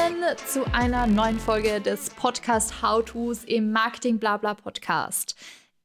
[0.00, 5.36] willkommen zu einer neuen Folge des Podcast How To's im Marketing Blabla Podcast.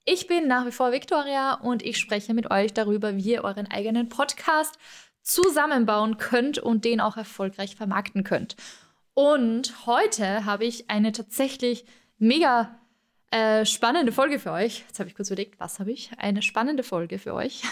[0.06, 3.70] Ich bin nach wie vor Victoria und ich spreche mit euch darüber, wie ihr euren
[3.70, 4.78] eigenen Podcast
[5.22, 8.56] zusammenbauen könnt und den auch erfolgreich vermarkten könnt.
[9.16, 11.84] Und heute habe ich eine tatsächlich
[12.18, 12.80] mega
[13.32, 14.84] äh, spannende Folge für euch.
[14.88, 16.12] Jetzt habe ich kurz überlegt, was habe ich?
[16.18, 17.64] Eine spannende Folge für euch.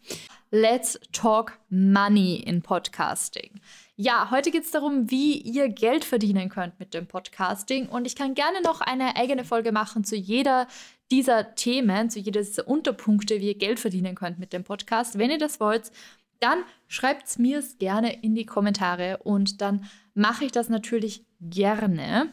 [0.50, 3.60] Let's talk money in Podcasting.
[3.96, 7.88] Ja, heute geht es darum, wie ihr Geld verdienen könnt mit dem Podcasting.
[7.88, 10.66] Und ich kann gerne noch eine eigene Folge machen zu jeder
[11.10, 15.18] dieser Themen, zu jeder dieser Unterpunkte, wie ihr Geld verdienen könnt mit dem Podcast.
[15.18, 15.92] Wenn ihr das wollt,
[16.40, 22.30] dann schreibt es mir gerne in die Kommentare und dann mache ich das natürlich gerne.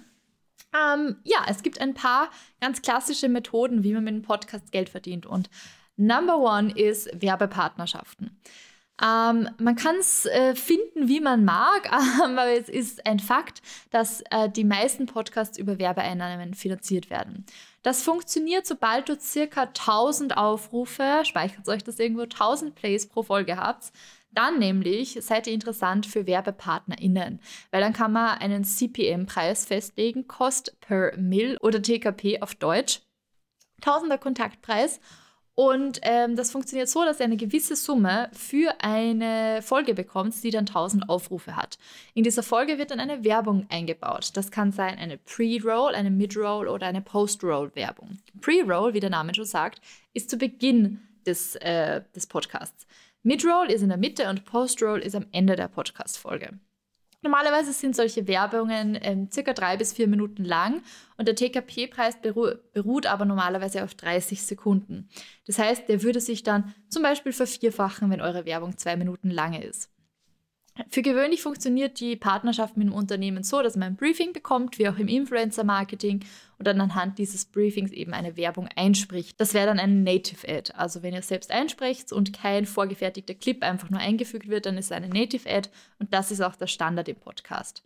[0.73, 2.29] Ähm, ja, es gibt ein paar
[2.61, 5.25] ganz klassische Methoden, wie man mit einem Podcast Geld verdient.
[5.25, 5.49] Und
[5.97, 8.39] Number one ist Werbepartnerschaften.
[9.01, 11.89] Ähm, man kann es äh, finden, wie man mag,
[12.23, 17.45] aber es ist ein Fakt, dass äh, die meisten Podcasts über Werbeeinnahmen finanziert werden.
[17.81, 23.55] Das funktioniert, sobald du circa 1000 Aufrufe, speichert euch das irgendwo, 1000 Plays pro Folge
[23.55, 23.93] habt.
[24.31, 27.39] Dann nämlich seid ihr interessant für WerbepartnerInnen,
[27.71, 33.01] weil dann kann man einen CPM-Preis festlegen, Cost per Mill oder TKP auf Deutsch.
[33.81, 34.99] Tausender Kontaktpreis
[35.59, 40.51] und ähm, das funktioniert so, dass ihr eine gewisse Summe für eine Folge bekommt, die
[40.51, 41.77] dann 1000 Aufrufe hat.
[42.13, 44.29] In dieser Folge wird dann eine Werbung eingebaut.
[44.35, 48.19] Das kann sein eine Pre-Roll, eine Mid-Roll oder eine Post-Roll-Werbung.
[48.39, 49.81] Pre-Roll, wie der Name schon sagt,
[50.13, 52.87] ist zu Beginn des, äh, des Podcasts.
[53.23, 56.57] Mid-Roll ist in der Mitte und Post-Roll ist am Ende der Podcast-Folge.
[57.21, 60.81] Normalerweise sind solche Werbungen ähm, circa drei bis vier Minuten lang
[61.17, 65.09] und der TKP-Preis beru beruht aber normalerweise auf 30 Sekunden.
[65.45, 69.65] Das heißt, der würde sich dann zum Beispiel vervierfachen, wenn eure Werbung zwei Minuten lange
[69.65, 69.91] ist.
[70.87, 74.87] Für gewöhnlich funktioniert die Partnerschaft mit dem Unternehmen so, dass man ein Briefing bekommt, wie
[74.87, 76.23] auch im Influencer-Marketing,
[76.57, 79.39] und dann anhand dieses Briefings eben eine Werbung einspricht.
[79.39, 80.73] Das wäre dann ein Native Ad.
[80.75, 84.87] Also wenn ihr selbst einsprecht und kein vorgefertigter Clip einfach nur eingefügt wird, dann ist
[84.87, 85.69] es eine Native Ad
[85.99, 87.83] und das ist auch der Standard im Podcast.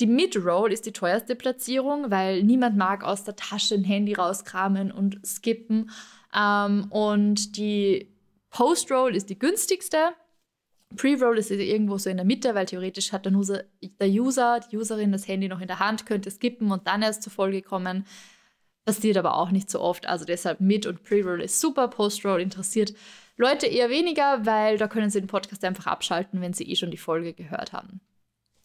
[0.00, 4.90] Die Mid-Roll ist die teuerste Platzierung, weil niemand mag aus der Tasche ein Handy rauskramen
[4.90, 5.90] und skippen.
[6.34, 8.08] Ähm, und die
[8.50, 10.12] Post-Roll ist die günstigste
[10.96, 13.64] Pre-Roll ist irgendwo so in der Mitte, weil theoretisch hat der User,
[14.00, 17.22] der User, die Userin das Handy noch in der Hand, könnte skippen und dann erst
[17.22, 18.06] zur Folge kommen.
[18.84, 20.06] Passiert aber auch nicht so oft.
[20.06, 21.88] Also deshalb Mid- und Pre-Roll ist super.
[21.88, 22.94] Post-Roll interessiert
[23.36, 26.90] Leute eher weniger, weil da können sie den Podcast einfach abschalten, wenn sie eh schon
[26.90, 28.00] die Folge gehört haben.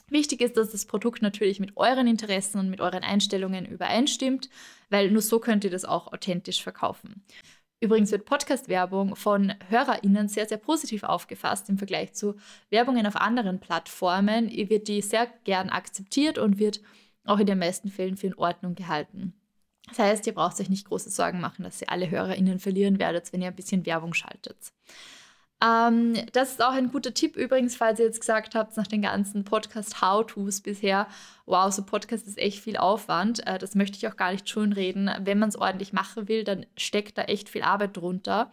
[0.09, 4.49] Wichtig ist, dass das Produkt natürlich mit euren Interessen und mit euren Einstellungen übereinstimmt,
[4.89, 7.25] weil nur so könnt ihr das auch authentisch verkaufen.
[7.79, 12.35] Übrigens wird Podcast-Werbung von HörerInnen sehr, sehr positiv aufgefasst im Vergleich zu
[12.69, 14.49] Werbungen auf anderen Plattformen.
[14.49, 16.81] Wird die sehr gern akzeptiert und wird
[17.23, 19.33] auch in den meisten Fällen für in Ordnung gehalten.
[19.89, 23.31] Das heißt, ihr braucht euch nicht große Sorgen machen, dass ihr alle HörerInnen verlieren werdet,
[23.31, 24.73] wenn ihr ein bisschen Werbung schaltet.
[25.59, 29.01] Ähm, das ist auch ein guter Tipp übrigens, falls ihr jetzt gesagt habt, nach den
[29.01, 31.07] ganzen Podcast-How-Tos bisher,
[31.45, 33.45] wow, so Podcast ist echt viel Aufwand.
[33.47, 35.09] Äh, das möchte ich auch gar nicht schönreden.
[35.21, 38.51] Wenn man es ordentlich machen will, dann steckt da echt viel Arbeit drunter.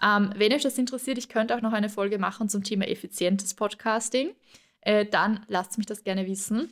[0.00, 3.54] Ähm, wenn euch das interessiert, ich könnte auch noch eine Folge machen zum Thema effizientes
[3.54, 4.30] Podcasting.
[4.80, 6.70] Äh, dann lasst mich das gerne wissen.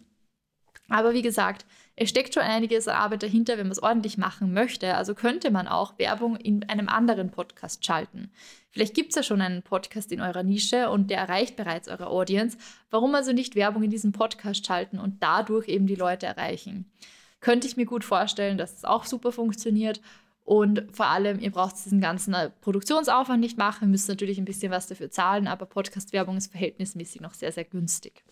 [0.88, 1.66] Aber wie gesagt,
[1.98, 4.94] es steckt schon einiges Arbeit dahinter, wenn man es ordentlich machen möchte.
[4.94, 8.30] Also könnte man auch Werbung in einem anderen Podcast schalten.
[8.70, 12.08] Vielleicht gibt es ja schon einen Podcast in eurer Nische und der erreicht bereits eure
[12.08, 12.58] Audience.
[12.90, 16.92] Warum also nicht Werbung in diesem Podcast schalten und dadurch eben die Leute erreichen?
[17.40, 20.02] Könnte ich mir gut vorstellen, dass es auch super funktioniert.
[20.44, 24.44] Und vor allem, ihr braucht diesen ganzen äh, Produktionsaufwand nicht machen, ihr müsst natürlich ein
[24.44, 28.22] bisschen was dafür zahlen, aber Podcast-Werbung ist verhältnismäßig noch sehr, sehr günstig.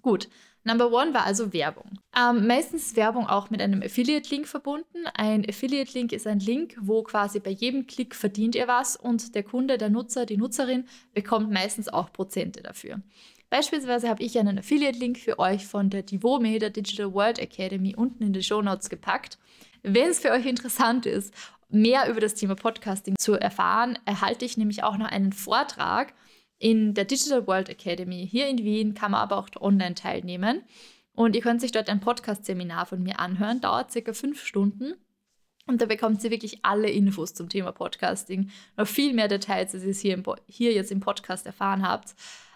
[0.00, 0.28] Gut,
[0.66, 2.00] Number One war also Werbung.
[2.18, 5.06] Ähm, meistens ist Werbung auch mit einem Affiliate-Link verbunden.
[5.14, 9.44] Ein Affiliate-Link ist ein Link, wo quasi bei jedem Klick verdient ihr was und der
[9.44, 13.00] Kunde, der Nutzer, die Nutzerin bekommt meistens auch Prozente dafür.
[13.48, 18.24] Beispielsweise habe ich einen Affiliate-Link für euch von der Divome, der Digital World Academy, unten
[18.24, 19.38] in die Show Notes gepackt.
[19.84, 21.32] Wenn es für euch interessant ist,
[21.68, 26.12] mehr über das Thema Podcasting zu erfahren, erhalte ich nämlich auch noch einen Vortrag
[26.58, 30.62] in der Digital World Academy hier in Wien kann man aber auch online teilnehmen.
[31.12, 34.94] Und ihr könnt sich dort ein Podcast-Seminar von mir anhören, dauert circa fünf Stunden.
[35.66, 38.50] Und da bekommt ihr wirklich alle Infos zum Thema Podcasting.
[38.76, 42.14] Noch viel mehr Details, als ihr es hier, hier jetzt im Podcast erfahren habt.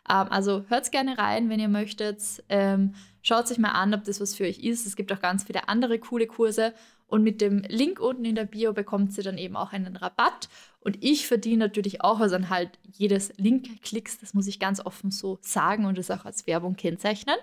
[0.08, 2.22] Ähm, also hört gerne rein, wenn ihr möchtet.
[2.48, 4.86] Ähm, schaut euch mal an, ob das was für euch ist.
[4.86, 6.72] Es gibt auch ganz viele andere coole Kurse.
[7.10, 10.48] Und mit dem Link unten in der Bio bekommt ihr dann eben auch einen Rabatt.
[10.78, 15.38] Und ich verdiene natürlich auch also halt jedes Link-Klicks, das muss ich ganz offen so
[15.42, 17.34] sagen und das auch als Werbung kennzeichnen.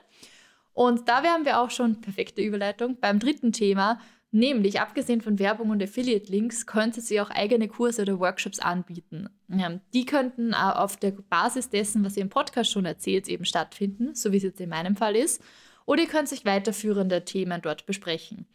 [0.71, 3.99] Und da wären wir auch schon, perfekte Überleitung, beim dritten Thema,
[4.31, 9.27] nämlich abgesehen von Werbung und Affiliate-Links könnte sie auch eigene Kurse oder Workshops anbieten.
[9.49, 14.15] Ja, die könnten auf der Basis dessen, was ihr im Podcast schon erzählt, eben stattfinden,
[14.15, 15.43] so wie es jetzt in meinem Fall ist.
[15.85, 18.45] Oder ihr könnt sich weiterführende Themen dort besprechen.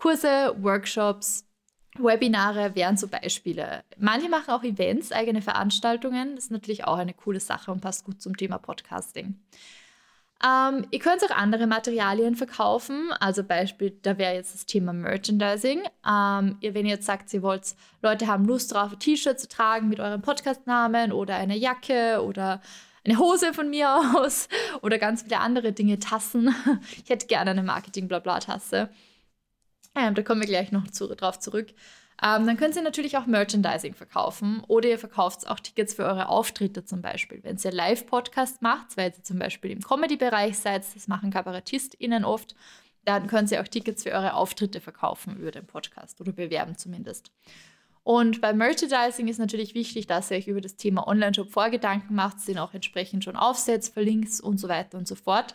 [0.00, 1.44] Kurse, Workshops,
[1.98, 3.84] Webinare wären so Beispiele.
[3.98, 6.36] Manche machen auch Events, eigene Veranstaltungen.
[6.36, 9.38] Das ist natürlich auch eine coole Sache und passt gut zum Thema Podcasting.
[10.42, 13.12] Ähm, ihr könnt auch andere Materialien verkaufen.
[13.20, 15.82] Also Beispiel, da wäre jetzt das Thema Merchandising.
[16.08, 19.48] Ähm, ihr, wenn ihr jetzt sagt, ihr wollt, Leute haben Lust drauf, ein T-Shirt zu
[19.48, 22.62] tragen mit eurem Podcastnamen oder eine Jacke oder
[23.04, 24.48] eine Hose von mir aus
[24.82, 26.54] oder ganz viele andere Dinge, Tassen.
[27.04, 28.88] Ich hätte gerne eine Marketing-Blabla-Tasse.
[29.94, 31.68] Ähm, da kommen wir gleich noch zu, drauf zurück.
[32.22, 36.28] Ähm, dann könnt ihr natürlich auch Merchandising verkaufen oder ihr verkauft auch Tickets für eure
[36.28, 37.40] Auftritte zum Beispiel.
[37.42, 42.54] Wenn ihr Live-Podcast macht, weil ihr zum Beispiel im Comedy-Bereich seid, das machen KabarettistInnen oft,
[43.06, 47.32] dann könnt ihr auch Tickets für eure Auftritte verkaufen über den Podcast oder bewerben zumindest.
[48.02, 52.46] Und beim Merchandising ist natürlich wichtig, dass ihr euch über das Thema Online-Shop Vorgedanken macht,
[52.46, 55.54] den auch entsprechend schon aufsetzt, verlinkt und so weiter und so fort.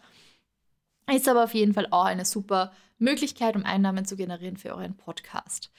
[1.13, 4.97] Ist aber auf jeden Fall auch eine super Möglichkeit, um Einnahmen zu generieren für euren
[4.97, 5.71] Podcast.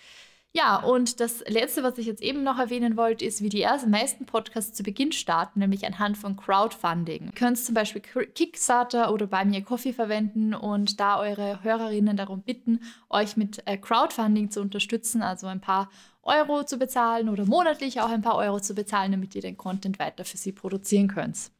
[0.56, 3.90] Ja, und das Letzte, was ich jetzt eben noch erwähnen wollte, ist, wie die ersten
[3.90, 7.26] meisten Podcasts zu Beginn starten, nämlich anhand von Crowdfunding.
[7.26, 12.40] Ihr könnt zum Beispiel Kickstarter oder Me a Coffee verwenden und da eure Hörerinnen darum
[12.40, 12.80] bitten,
[13.10, 15.90] euch mit äh, Crowdfunding zu unterstützen, also ein paar
[16.22, 19.98] Euro zu bezahlen oder monatlich auch ein paar Euro zu bezahlen, damit ihr den Content
[19.98, 21.50] weiter für sie produzieren könnt.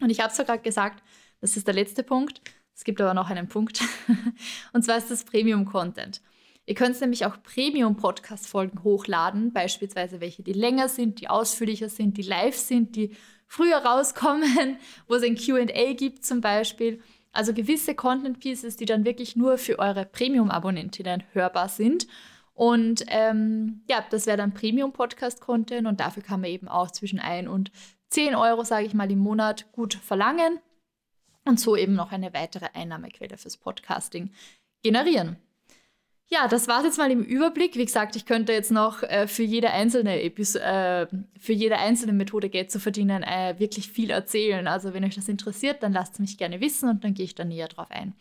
[0.00, 1.02] Und ich habe es ja gerade gesagt,
[1.42, 2.40] das ist der letzte Punkt.
[2.74, 3.80] Es gibt aber noch einen Punkt.
[4.72, 6.20] und zwar ist das Premium-Content.
[6.64, 12.22] Ihr könnt nämlich auch Premium-Podcast-Folgen hochladen, beispielsweise welche, die länger sind, die ausführlicher sind, die
[12.22, 13.16] live sind, die
[13.48, 14.78] früher rauskommen,
[15.08, 17.02] wo es ein QA gibt zum Beispiel.
[17.32, 22.06] Also gewisse Content-Pieces, die dann wirklich nur für eure Premium-Abonnentinnen hörbar sind.
[22.54, 27.48] Und ähm, ja, das wäre dann Premium-Podcast-Content und dafür kann man eben auch zwischen 1
[27.48, 27.72] und
[28.10, 30.60] 10 Euro, sage ich mal, im Monat gut verlangen
[31.44, 34.30] und so eben noch eine weitere Einnahmequelle fürs Podcasting
[34.82, 35.36] generieren.
[36.32, 37.76] Ja, das war es jetzt mal im Überblick.
[37.76, 41.06] Wie gesagt, ich könnte jetzt noch äh, für jede einzelne Epis äh,
[41.38, 44.66] für jede einzelne Methode Geld zu verdienen äh, wirklich viel erzählen.
[44.66, 47.34] Also wenn euch das interessiert, dann lasst es mich gerne wissen und dann gehe ich
[47.34, 48.14] da näher drauf ein.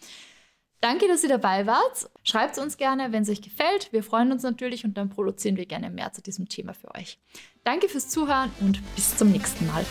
[0.82, 2.10] Danke, dass ihr dabei wart.
[2.24, 3.94] Schreibt es uns gerne, wenn es euch gefällt.
[3.94, 7.18] Wir freuen uns natürlich und dann produzieren wir gerne mehr zu diesem Thema für euch.
[7.64, 9.86] Danke fürs Zuhören und bis zum nächsten Mal.